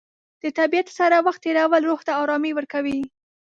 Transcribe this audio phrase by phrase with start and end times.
[0.43, 2.99] د طبیعت سره وخت تېرول روح ته ارامي ورکوي.